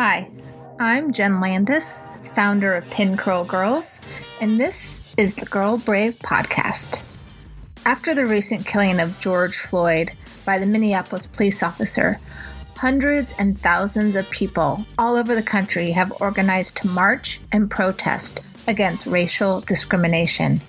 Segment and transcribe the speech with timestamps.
[0.00, 0.30] Hi,
[0.78, 2.00] I'm Jen Landis,
[2.32, 4.00] founder of Pin Curl Girls,
[4.40, 7.02] and this is the Girl Brave podcast.
[7.84, 10.12] After the recent killing of George Floyd
[10.46, 12.20] by the Minneapolis police officer,
[12.76, 18.68] hundreds and thousands of people all over the country have organized to march and protest
[18.68, 20.60] against racial discrimination.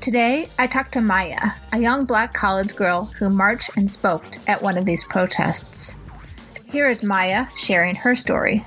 [0.00, 4.62] Today, I talked to Maya, a young black college girl who marched and spoke at
[4.62, 5.98] one of these protests.
[6.72, 8.64] Here is Maya sharing her story.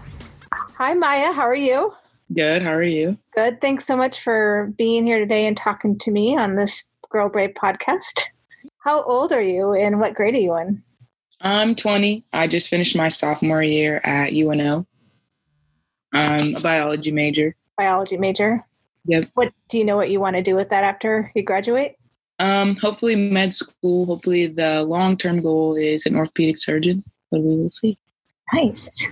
[0.77, 1.31] Hi, Maya.
[1.31, 1.91] How are you?
[2.31, 2.61] Good.
[2.61, 3.17] How are you?
[3.35, 3.59] Good.
[3.61, 7.55] Thanks so much for being here today and talking to me on this Girl Brave
[7.55, 8.21] podcast.
[8.77, 10.83] How old are you and what grade are you in?
[11.41, 12.23] I'm 20.
[12.31, 14.85] I just finished my sophomore year at UNO.
[16.13, 17.55] I'm a biology major.
[17.75, 18.63] Biology major?
[19.05, 19.29] Yep.
[19.33, 21.95] What do you know what you want to do with that after you graduate?
[22.37, 24.05] Um, hopefully med school.
[24.05, 27.03] Hopefully the long term goal is an orthopedic surgeon,
[27.35, 27.97] but we will see.
[28.53, 29.09] Nice.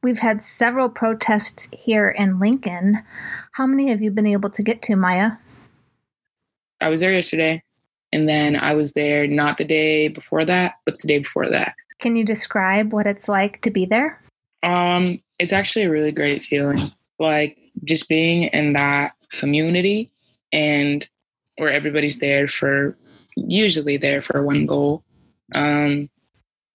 [0.00, 3.02] We've had several protests here in Lincoln.
[3.52, 5.32] How many have you been able to get to, Maya?
[6.80, 7.64] I was there yesterday,
[8.12, 11.74] and then I was there not the day before that, but the day before that.
[11.98, 14.22] Can you describe what it's like to be there?
[14.62, 16.92] Um, it's actually a really great feeling.
[17.18, 20.12] Like just being in that community
[20.52, 21.08] and
[21.56, 22.96] where everybody's there for
[23.34, 25.02] usually there for one goal.
[25.56, 26.08] Um,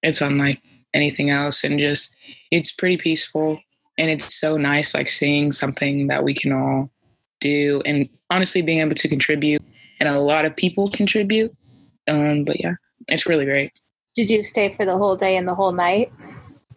[0.03, 0.61] it's unlike
[0.93, 2.15] anything else and just
[2.51, 3.59] it's pretty peaceful
[3.97, 6.89] and it's so nice like seeing something that we can all
[7.39, 9.61] do and honestly being able to contribute
[9.99, 11.55] and a lot of people contribute.
[12.07, 12.75] Um, but yeah,
[13.07, 13.71] it's really great.
[14.15, 16.11] Did you stay for the whole day and the whole night?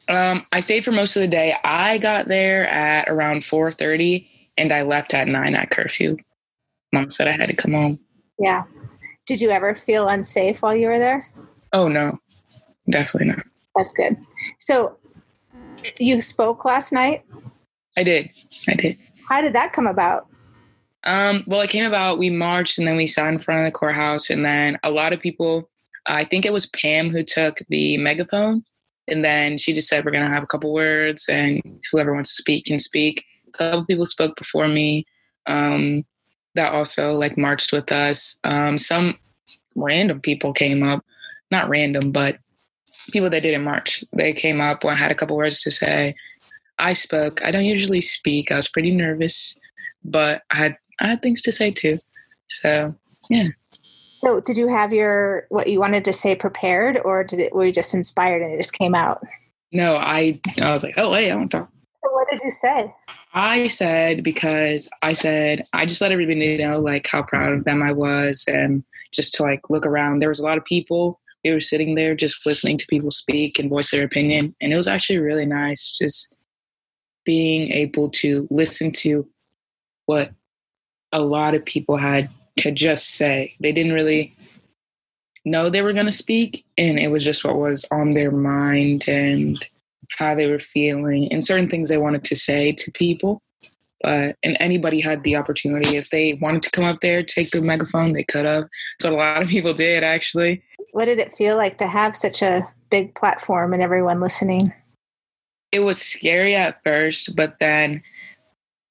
[0.08, 1.54] Um, I stayed for most of the day.
[1.64, 6.16] I got there at around 4:30 and I left at 9 at curfew.
[6.92, 7.98] Mom said I had to come home.
[8.38, 8.62] Yeah.
[9.26, 11.26] Did you ever feel unsafe while you were there?
[11.72, 12.18] Oh no.
[12.90, 13.46] Definitely not.
[13.74, 14.16] That's good.
[14.58, 14.96] So
[15.98, 17.24] you spoke last night?
[17.96, 18.30] I did.
[18.68, 18.98] I did.
[19.28, 20.26] How did that come about?
[21.04, 23.78] Um, well, it came about, we marched and then we sat in front of the
[23.78, 24.28] courthouse.
[24.28, 25.70] And then a lot of people,
[26.06, 28.64] I think it was Pam who took the megaphone.
[29.08, 32.30] And then she just said, We're going to have a couple words and whoever wants
[32.30, 33.24] to speak can speak.
[33.48, 35.06] A couple people spoke before me
[35.46, 36.04] um,
[36.56, 38.38] that also like marched with us.
[38.42, 39.16] Um, some
[39.76, 41.04] random people came up,
[41.52, 42.38] not random, but
[43.12, 44.04] people that didn't march.
[44.12, 46.14] They came up, one had a couple words to say.
[46.78, 47.42] I spoke.
[47.44, 48.52] I don't usually speak.
[48.52, 49.58] I was pretty nervous,
[50.04, 51.98] but I had I had things to say too.
[52.48, 52.94] So
[53.30, 53.48] yeah.
[54.18, 57.66] So did you have your what you wanted to say prepared, or did it were
[57.66, 59.22] you just inspired and it just came out?
[59.72, 61.70] No, I I was like, oh hey, I want to talk.
[62.04, 62.94] So what did you say?
[63.34, 67.82] I said because I said I just let everybody know like how proud of them
[67.82, 70.18] I was, and just to like look around.
[70.18, 71.20] There was a lot of people.
[71.46, 74.76] We were sitting there just listening to people speak and voice their opinion, and it
[74.76, 76.34] was actually really nice just
[77.24, 79.28] being able to listen to
[80.06, 80.30] what
[81.12, 83.54] a lot of people had to just say.
[83.60, 84.34] They didn't really
[85.44, 89.06] know they were going to speak, and it was just what was on their mind
[89.08, 89.64] and
[90.18, 93.40] how they were feeling and certain things they wanted to say to people.
[94.02, 97.60] But and anybody had the opportunity if they wanted to come up there, take the
[97.60, 98.64] megaphone, they could have.
[99.00, 100.62] So a lot of people did actually.
[100.96, 104.72] What did it feel like to have such a big platform and everyone listening?
[105.70, 108.02] It was scary at first, but then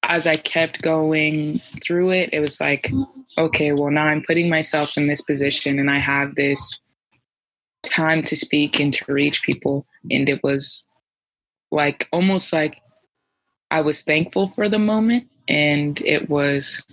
[0.04, 2.92] as I kept going through it, it was like,
[3.36, 6.78] okay, well, now I'm putting myself in this position and I have this
[7.82, 9.84] time to speak and to reach people.
[10.08, 10.86] And it was
[11.72, 12.82] like almost like
[13.72, 15.28] I was thankful for the moment.
[15.48, 16.84] And it was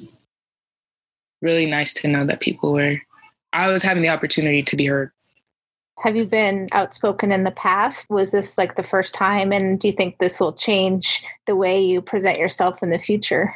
[1.44, 2.98] really nice to know that people were,
[3.54, 5.12] I was having the opportunity to be heard.
[6.00, 8.10] Have you been outspoken in the past?
[8.10, 9.54] Was this like the first time?
[9.54, 13.54] And do you think this will change the way you present yourself in the future?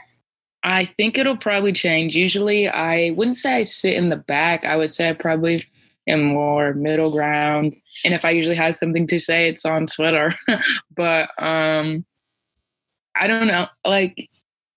[0.64, 2.16] I think it'll probably change.
[2.16, 4.66] Usually, I wouldn't say I sit in the back.
[4.66, 5.64] I would say I probably
[6.08, 7.76] am more middle ground.
[8.06, 10.32] And if I usually have something to say, it's on Twitter.
[10.96, 12.06] but um,
[13.16, 13.68] I don't know.
[13.86, 14.30] Like,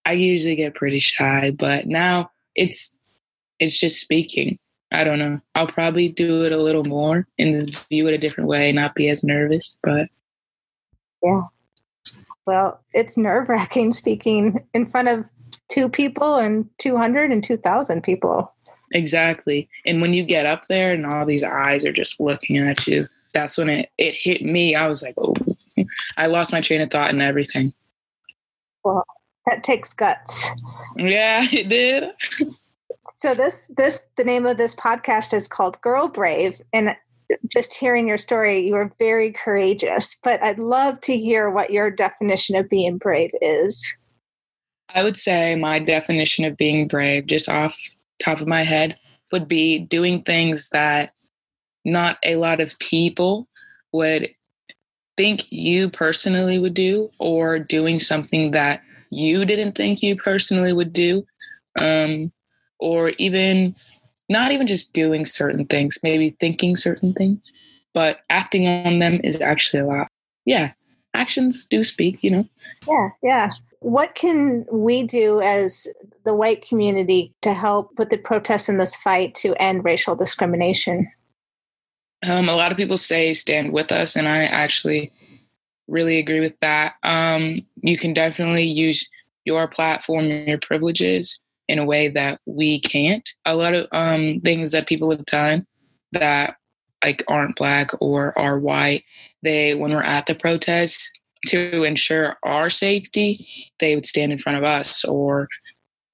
[0.04, 2.98] I usually get pretty shy, but now it's
[3.58, 4.58] it's just speaking.
[4.92, 5.40] I don't know.
[5.54, 9.08] I'll probably do it a little more and view it a different way, not be
[9.08, 9.76] as nervous.
[9.82, 10.08] But
[11.22, 11.42] yeah,
[12.46, 15.24] well, it's nerve wracking speaking in front of
[15.68, 18.52] two people and 200 and 2,000 people.
[18.92, 19.68] Exactly.
[19.86, 23.06] And when you get up there and all these eyes are just looking at you,
[23.32, 24.74] that's when it, it hit me.
[24.74, 25.34] I was like, oh,
[26.16, 27.72] I lost my train of thought and everything.
[28.82, 29.06] Well,
[29.46, 30.50] that takes guts.
[30.96, 32.10] Yeah, it did.
[33.20, 36.96] So this this the name of this podcast is called Girl Brave, and
[37.48, 40.16] just hearing your story, you are very courageous.
[40.24, 43.98] But I'd love to hear what your definition of being brave is.
[44.94, 47.78] I would say my definition of being brave, just off
[48.18, 48.98] top of my head,
[49.32, 51.12] would be doing things that
[51.84, 53.48] not a lot of people
[53.92, 54.30] would
[55.18, 58.80] think you personally would do, or doing something that
[59.10, 61.26] you didn't think you personally would do,
[61.78, 62.32] um,
[62.80, 63.74] or even
[64.28, 67.52] not even just doing certain things, maybe thinking certain things,
[67.92, 70.08] but acting on them is actually a lot.
[70.44, 70.72] Yeah,
[71.14, 72.48] actions do speak, you know?
[72.88, 73.50] Yeah, yeah.
[73.80, 75.88] What can we do as
[76.24, 81.10] the white community to help with the protests in this fight to end racial discrimination?
[82.28, 85.10] Um, a lot of people say stand with us, and I actually
[85.88, 86.94] really agree with that.
[87.02, 89.08] Um, you can definitely use
[89.44, 93.28] your platform and your privileges in a way that we can't.
[93.44, 95.64] A lot of um, things that people have done
[96.10, 96.56] that
[97.02, 99.04] like aren't black or are white,
[99.44, 101.12] they when we're at the protests
[101.46, 103.46] to ensure our safety,
[103.78, 105.48] they would stand in front of us or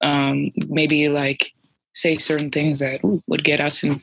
[0.02, 1.52] um, maybe like
[1.94, 4.02] say certain things that would get us in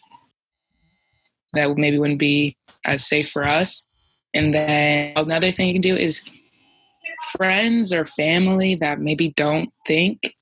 [1.54, 3.86] that maybe wouldn't be as safe for us.
[4.34, 6.28] And then another thing you can do is
[7.38, 10.34] friends or family that maybe don't think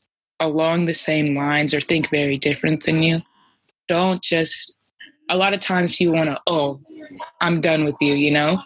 [0.42, 3.22] along the same lines or think very different than you.
[3.88, 4.74] Don't just
[5.30, 6.82] a lot of times you want to, oh,
[7.40, 8.62] I'm done with you, you know?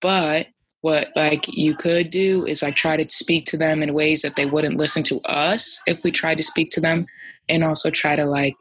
[0.00, 0.46] But
[0.84, 4.36] what like you could do is like try to speak to them in ways that
[4.36, 7.06] they wouldn't listen to us if we tried to speak to them
[7.48, 8.54] and also try to like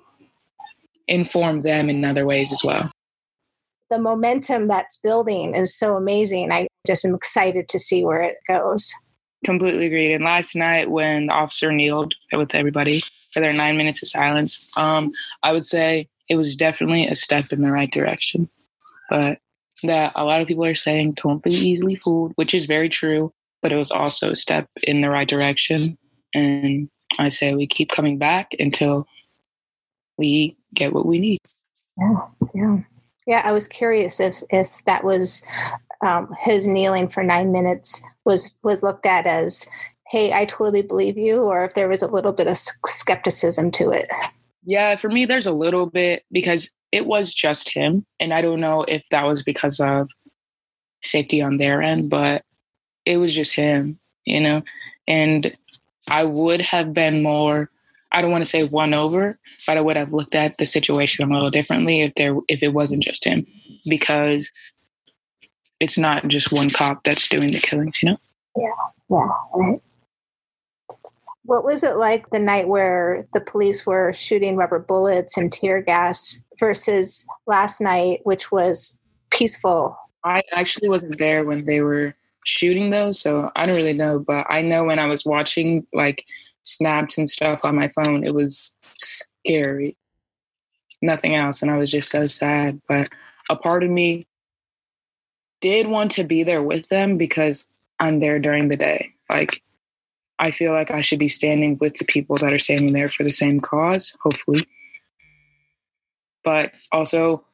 [1.09, 2.89] inform them in other ways as well
[3.89, 8.37] the momentum that's building is so amazing i just am excited to see where it
[8.47, 8.93] goes
[9.43, 13.01] completely agreed and last night when the officer kneeled with everybody
[13.31, 15.11] for their nine minutes of silence um,
[15.43, 18.49] i would say it was definitely a step in the right direction
[19.09, 19.39] but
[19.83, 23.31] that a lot of people are saying don't be easily fooled, which is very true,
[23.61, 25.97] but it was also a step in the right direction.
[26.33, 29.05] And I say we keep coming back until
[30.17, 31.39] we get what we need.
[31.97, 32.15] Yeah,
[32.55, 32.77] yeah,
[33.27, 33.41] yeah.
[33.43, 35.45] I was curious if if that was
[36.03, 39.67] um, his kneeling for nine minutes was was looked at as,
[40.07, 43.91] "Hey, I totally believe you," or if there was a little bit of skepticism to
[43.91, 44.07] it.
[44.65, 48.05] Yeah, for me, there's a little bit because it was just him.
[48.19, 50.09] And I don't know if that was because of
[51.01, 52.43] safety on their end, but
[53.05, 54.61] it was just him, you know?
[55.07, 55.57] And
[56.07, 57.69] I would have been more,
[58.11, 61.29] I don't want to say won over, but I would have looked at the situation
[61.29, 63.45] a little differently if there if it wasn't just him.
[63.89, 64.49] Because
[65.83, 68.17] it's not just one cop that's doing the killings, you know?
[68.57, 68.69] Yeah,
[69.09, 69.81] yeah, right.
[71.43, 75.81] What was it like the night where the police were shooting rubber bullets and tear
[75.81, 78.97] gas versus last night, which was
[79.29, 79.97] peaceful?
[80.23, 82.15] I actually wasn't there when they were
[82.45, 84.19] shooting those, so I don't really know.
[84.19, 86.23] But I know when I was watching like
[86.63, 89.97] snaps and stuff on my phone, it was scary.
[91.01, 91.61] Nothing else.
[91.61, 92.81] And I was just so sad.
[92.87, 93.09] But
[93.49, 94.25] a part of me
[95.63, 97.65] did want to be there with them because
[97.97, 99.13] I'm there during the day.
[99.29, 99.63] Like,
[100.37, 103.23] I feel like I should be standing with the people that are standing there for
[103.23, 104.67] the same cause, hopefully.
[106.43, 107.45] But also,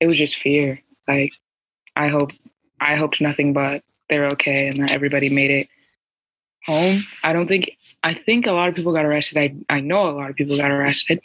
[0.00, 0.82] it was just fear.
[1.06, 1.30] Like,
[1.94, 2.32] I hope,
[2.80, 5.68] I hoped nothing but they're okay and that everybody made it
[6.66, 7.06] home.
[7.22, 7.70] I don't think,
[8.02, 9.38] I think a lot of people got arrested.
[9.38, 11.20] I, I know a lot of people got arrested.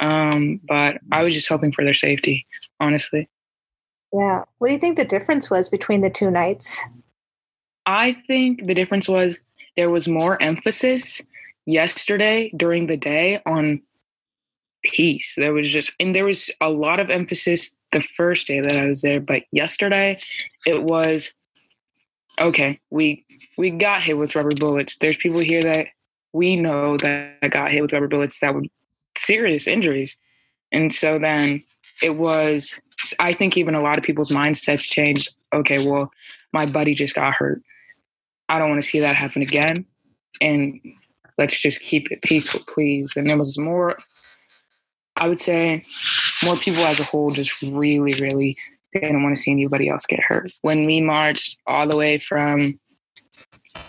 [0.00, 2.46] Um, but I was just hoping for their safety,
[2.80, 3.28] honestly.
[4.16, 4.44] Yeah.
[4.58, 6.82] What do you think the difference was between the two nights?
[7.84, 9.36] I think the difference was
[9.76, 11.20] there was more emphasis
[11.66, 13.82] yesterday during the day on
[14.82, 15.34] peace.
[15.36, 18.86] There was just, and there was a lot of emphasis the first day that I
[18.86, 20.18] was there, but yesterday
[20.64, 21.34] it was
[22.40, 22.80] okay.
[22.88, 23.26] We
[23.58, 24.96] we got hit with rubber bullets.
[24.96, 25.88] There's people here that
[26.32, 28.64] we know that got hit with rubber bullets that were
[29.14, 30.16] serious injuries,
[30.72, 31.62] and so then
[32.02, 32.80] it was.
[33.18, 35.34] I think even a lot of people's mindsets changed.
[35.52, 36.10] Okay, well,
[36.52, 37.62] my buddy just got hurt.
[38.48, 39.84] I don't want to see that happen again.
[40.40, 40.80] And
[41.38, 43.14] let's just keep it peaceful, please.
[43.16, 43.96] And there was more,
[45.16, 45.84] I would say,
[46.44, 48.56] more people as a whole just really, really
[48.92, 50.52] didn't want to see anybody else get hurt.
[50.62, 52.78] When we marched all the way from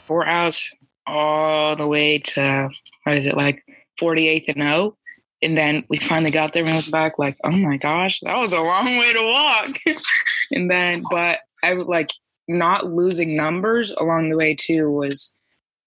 [0.07, 0.69] courthouse
[1.05, 2.69] all the way to,
[3.03, 3.63] what is it, like
[3.99, 4.97] 48th and O.
[5.41, 8.53] And then we finally got there and was back like, oh my gosh, that was
[8.53, 9.79] a long way to walk.
[10.51, 12.10] and then, but I would like,
[12.48, 15.34] not losing numbers along the way too was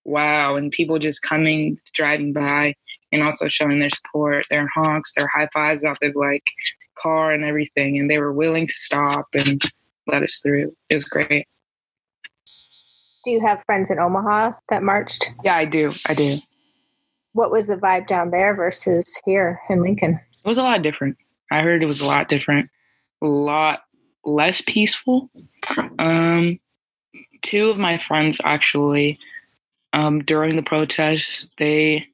[0.05, 0.57] wow.
[0.57, 2.75] And people just coming, driving by,
[3.13, 6.51] and also showing their support, their honks, their high fives out the like
[6.99, 9.63] car and everything, and they were willing to stop and
[10.07, 10.75] let us through.
[10.89, 11.47] It was great.
[13.25, 15.31] Do you have friends in Omaha that marched?
[15.45, 15.93] Yeah, I do.
[16.09, 16.39] I do.
[17.33, 20.21] What was the vibe down there versus here in Lincoln?
[20.45, 21.17] It was a lot different.
[21.51, 22.71] I heard it was a lot different,
[23.23, 23.83] a lot
[24.25, 25.31] less peaceful.
[25.99, 26.59] Um,
[27.43, 29.19] two of my friends actually,
[29.93, 32.07] um, during the protests, they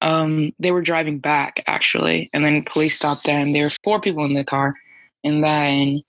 [0.00, 3.52] um, they were driving back actually, and then police stopped them.
[3.52, 4.74] There were four people in the car,
[5.22, 6.02] and then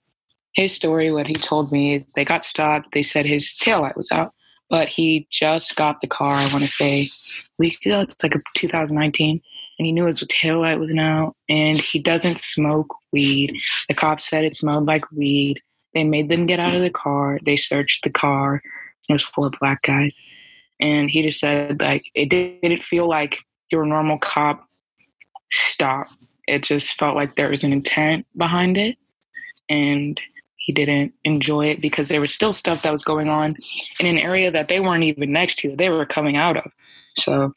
[0.54, 2.92] his story, what he told me is they got stopped.
[2.92, 4.30] They said his taillight was out,
[4.70, 6.34] but he just got the car.
[6.34, 7.06] I want to say
[7.58, 8.00] week ago.
[8.00, 9.40] It's like a 2019,
[9.78, 11.34] and he knew his taillight was out.
[11.48, 13.56] And he doesn't smoke weed.
[13.88, 15.60] The cops said it smelled like weed.
[15.92, 17.38] They made them get out of the car.
[17.44, 18.62] They searched the car.
[19.08, 20.12] Was four black guys,
[20.80, 23.36] and he just said like it didn't feel like
[23.70, 24.66] your normal cop
[25.52, 26.06] stop.
[26.46, 28.96] It just felt like there was an intent behind it,
[29.68, 30.18] and
[30.64, 33.54] he didn't enjoy it because there was still stuff that was going on
[34.00, 36.72] in an area that they weren't even next to, they were coming out of.
[37.18, 37.52] So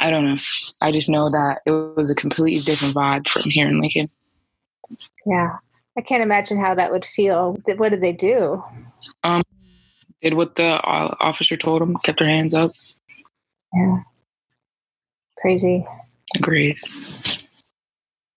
[0.00, 0.36] I don't know.
[0.82, 4.10] I just know that it was a completely different vibe from here in Lincoln.
[5.24, 5.56] Yeah.
[5.96, 7.56] I can't imagine how that would feel.
[7.76, 8.62] What did they do?
[9.22, 9.42] Um,
[10.20, 12.72] did what the officer told them, kept their hands up.
[13.72, 13.98] Yeah.
[15.38, 15.86] Crazy.
[16.34, 16.76] Agreed.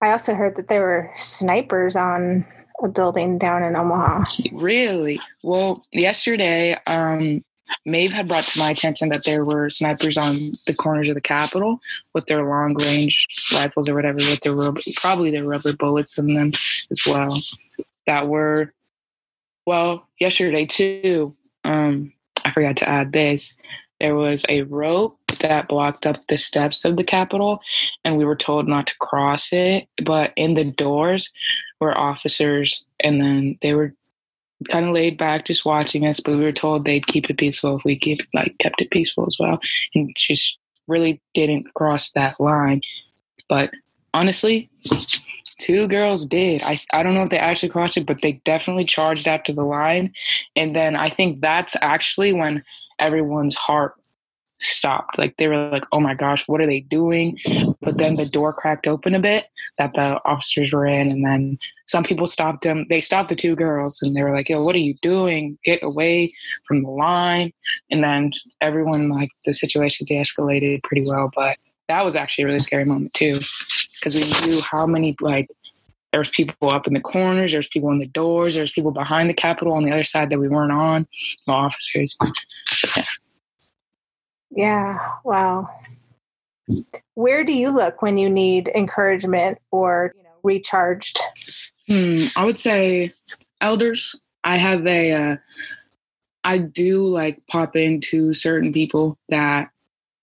[0.04, 2.46] I also heard that there were snipers on
[2.84, 4.24] a building down in Omaha.
[4.52, 5.20] Really?
[5.44, 7.44] Well, yesterday, um,
[7.86, 11.22] Maeve had brought to my attention that there were snipers on the corners of the
[11.22, 11.80] Capitol
[12.14, 16.34] with their long range rifles or whatever, with their rubber, probably their rubber bullets in
[16.34, 16.52] them
[16.92, 17.40] as well.
[18.08, 18.74] That were,
[19.66, 21.36] well, yesterday too.
[21.64, 23.54] Um, I forgot to add this.
[24.00, 27.62] There was a rope that blocked up the steps of the Capitol,
[28.04, 29.88] and we were told not to cross it.
[30.04, 31.32] But in the doors
[31.82, 33.94] were officers, and then they were
[34.70, 36.20] kind of laid back, just watching us.
[36.20, 39.26] But we were told they'd keep it peaceful if we keep like kept it peaceful
[39.26, 39.60] as well,
[39.96, 42.82] and just really didn't cross that line.
[43.50, 43.72] But
[44.14, 44.70] honestly,
[45.60, 46.62] two girls did.
[46.64, 49.66] I I don't know if they actually crossed it, but they definitely charged after the
[49.66, 50.14] line.
[50.56, 52.64] And then I think that's actually when
[53.00, 53.96] everyone's heart
[54.62, 55.18] stopped.
[55.18, 57.38] Like they were like, oh my gosh, what are they doing?
[57.82, 59.46] But then the door cracked open a bit
[59.78, 61.10] that the officers were in.
[61.10, 62.86] And then some people stopped them.
[62.90, 65.58] They stopped the two girls and they were like, yo, what are you doing?
[65.64, 66.34] Get away
[66.68, 67.52] from the line.
[67.90, 71.32] And then everyone, like, the situation de escalated pretty well.
[71.36, 73.34] But that was actually a really scary moment too.
[74.00, 75.50] Because we knew how many, like,
[76.12, 79.30] there was people up in the corners, there's people in the doors, there's people behind
[79.30, 81.08] the Capitol on the other side that we weren't on,
[81.48, 82.18] the officers.
[82.22, 83.04] Yeah.
[84.52, 85.00] Yeah.
[85.24, 85.68] Wow.
[87.16, 91.20] Where do you look when you need encouragement or you know, recharged?
[91.88, 93.14] Hmm, I would say
[93.60, 94.16] elders.
[94.44, 95.12] I have a.
[95.12, 95.36] Uh,
[96.44, 99.70] I do like pop into certain people that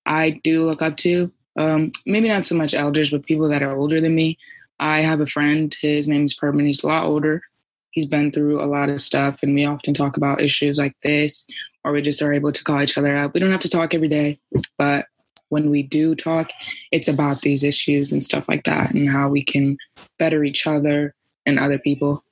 [0.05, 1.33] I do look up to.
[1.57, 4.39] Um, maybe not so much elders, but people that are older than me.
[4.81, 5.75] I have a friend.
[5.81, 6.67] His name is Perman.
[6.67, 7.43] He's a lot older.
[7.91, 11.47] He's been through a lot of stuff, and we often talk about issues like this
[11.85, 13.35] or we just are able to call each other out.
[13.35, 14.39] We don't have to talk every day,
[14.77, 15.07] but
[15.49, 16.51] when we do talk,
[16.93, 19.79] it's about these issues and stuff like that and how we can
[20.19, 21.15] better each other
[21.47, 22.23] and other people.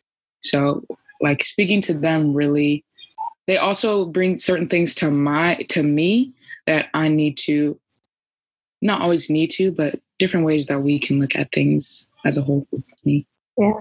[0.41, 0.85] So,
[1.21, 2.85] like speaking to them really
[3.47, 6.33] they also bring certain things to my to me
[6.67, 7.79] that I need to
[8.83, 12.43] not always need to, but different ways that we can look at things as a
[12.43, 12.67] whole.
[13.05, 13.73] Yeah.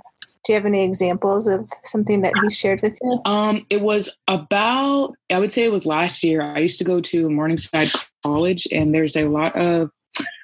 [0.46, 3.20] Do you have any examples of something that he shared with you?
[3.26, 6.42] Um, it was about, I would say it was last year.
[6.44, 7.90] I used to go to Morningside
[8.24, 9.90] College, and there's a lot of,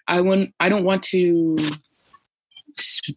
[0.08, 1.56] I wouldn't, I don't want to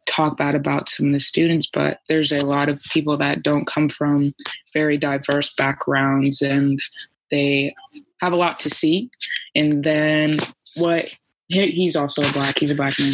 [0.06, 3.66] talk bad about some of the students, but there's a lot of people that don't
[3.66, 4.34] come from
[4.74, 6.78] very diverse backgrounds, and
[7.30, 7.74] they
[8.20, 9.10] have a lot to see.
[9.54, 10.32] And then
[10.76, 11.14] what?
[11.48, 12.58] He's also a black.
[12.58, 13.12] He's a black man,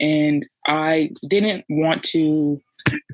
[0.00, 2.60] and I didn't want to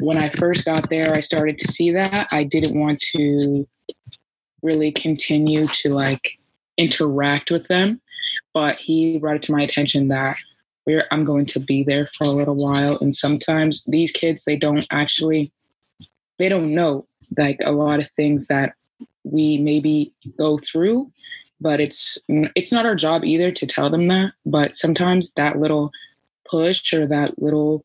[0.00, 2.28] when I first got there, I started to see that.
[2.32, 3.66] I didn't want to
[4.62, 6.38] really continue to like
[6.76, 8.00] interact with them,
[8.52, 10.36] but he brought it to my attention that
[10.86, 14.56] we're I'm going to be there for a little while and sometimes these kids they
[14.56, 15.52] don't actually
[16.38, 17.06] they don't know
[17.36, 18.74] like a lot of things that
[19.24, 21.10] we maybe go through
[21.60, 25.90] but it's it's not our job either to tell them that but sometimes that little
[26.48, 27.84] push or that little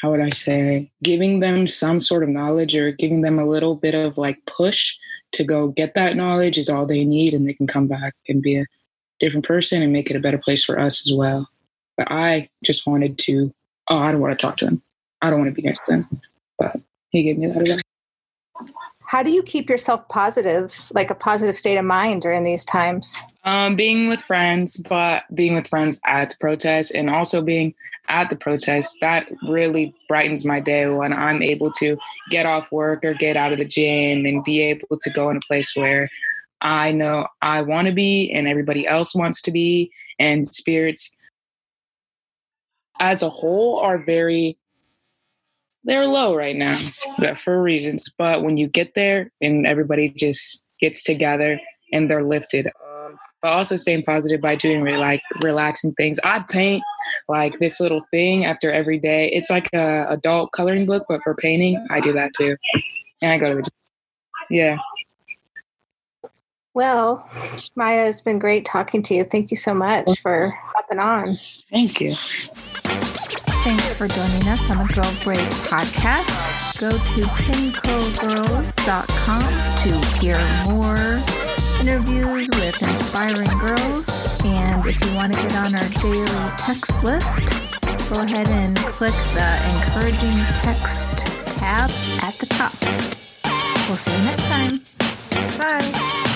[0.00, 3.74] how would I say, giving them some sort of knowledge or giving them a little
[3.74, 4.96] bit of like push
[5.32, 8.42] to go get that knowledge is all they need and they can come back and
[8.42, 8.66] be a
[9.20, 11.48] different person and make it a better place for us as well.
[11.96, 13.52] But I just wanted to,
[13.90, 14.82] oh, I don't want to talk to them.
[15.20, 16.20] I don't want to be next to him.
[16.58, 17.82] But he gave me that advice.
[19.04, 23.18] How do you keep yourself positive, like a positive state of mind during these times?
[23.44, 27.74] Um, being with friends, but being with friends at the protest and also being
[28.08, 31.96] at the protest, that really brightens my day when I'm able to
[32.30, 35.36] get off work or get out of the gym and be able to go in
[35.36, 36.08] a place where
[36.60, 39.92] I know I want to be and everybody else wants to be.
[40.18, 41.16] And spirits
[42.98, 44.58] as a whole are very
[45.84, 46.76] they're low right now
[47.36, 48.12] for reasons.
[48.18, 51.58] But when you get there and everybody just gets together
[51.92, 52.68] and they're lifted,
[53.42, 56.18] but also staying positive by doing really like relaxing things.
[56.24, 56.82] I paint
[57.28, 59.30] like this little thing after every day.
[59.30, 62.56] It's like a adult coloring book, but for painting, I do that too.
[63.22, 63.72] And I go to the gym.
[64.50, 64.76] Yeah.
[66.74, 67.28] Well,
[67.74, 69.24] Maya, it's been great talking to you.
[69.24, 71.26] Thank you so much for hopping on.
[71.70, 72.12] Thank you.
[73.64, 76.78] Thanks for joining us on the Girl Brave podcast.
[76.78, 79.42] Go to pincurlgirls.com
[79.82, 79.90] to
[80.20, 80.38] hear
[80.72, 81.20] more
[81.80, 84.38] interviews with inspiring girls.
[84.44, 86.26] And if you want to get on our daily
[86.58, 87.48] text list,
[88.10, 91.26] go ahead and click the encouraging text
[91.58, 91.90] tab
[92.22, 92.72] at the top.
[93.88, 94.78] We'll see you next time.
[95.58, 96.27] Bye.